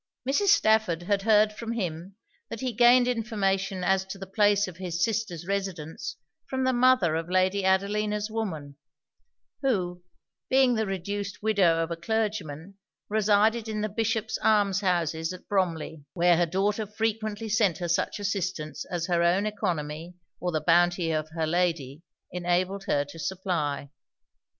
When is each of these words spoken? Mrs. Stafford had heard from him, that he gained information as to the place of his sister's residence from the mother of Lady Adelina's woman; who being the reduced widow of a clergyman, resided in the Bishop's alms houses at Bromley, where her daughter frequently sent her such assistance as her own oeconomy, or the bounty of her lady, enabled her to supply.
Mrs. 0.27 0.47
Stafford 0.47 1.03
had 1.03 1.21
heard 1.21 1.53
from 1.53 1.73
him, 1.73 2.15
that 2.49 2.61
he 2.61 2.73
gained 2.73 3.07
information 3.07 3.83
as 3.83 4.03
to 4.05 4.17
the 4.17 4.25
place 4.25 4.67
of 4.67 4.77
his 4.77 5.03
sister's 5.05 5.45
residence 5.45 6.17
from 6.47 6.63
the 6.63 6.73
mother 6.73 7.13
of 7.13 7.29
Lady 7.29 7.63
Adelina's 7.63 8.27
woman; 8.27 8.77
who 9.61 10.01
being 10.49 10.73
the 10.73 10.87
reduced 10.87 11.43
widow 11.43 11.83
of 11.83 11.91
a 11.91 11.95
clergyman, 11.95 12.79
resided 13.09 13.69
in 13.69 13.81
the 13.81 13.89
Bishop's 13.89 14.39
alms 14.41 14.81
houses 14.81 15.33
at 15.33 15.47
Bromley, 15.47 16.03
where 16.13 16.35
her 16.35 16.47
daughter 16.47 16.87
frequently 16.87 17.47
sent 17.47 17.77
her 17.77 17.87
such 17.87 18.19
assistance 18.19 18.85
as 18.89 19.05
her 19.05 19.21
own 19.21 19.43
oeconomy, 19.45 20.15
or 20.39 20.51
the 20.51 20.61
bounty 20.65 21.11
of 21.11 21.29
her 21.35 21.45
lady, 21.45 22.01
enabled 22.31 22.85
her 22.85 23.05
to 23.05 23.19
supply. 23.19 23.87